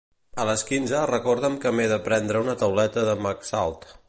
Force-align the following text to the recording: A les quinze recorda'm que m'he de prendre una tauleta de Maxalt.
A 0.43 0.45
les 0.49 0.63
quinze 0.69 1.01
recorda'm 1.11 1.59
que 1.67 1.75
m'he 1.75 1.87
de 1.95 2.01
prendre 2.11 2.45
una 2.47 2.57
tauleta 2.63 3.09
de 3.11 3.17
Maxalt. 3.27 3.93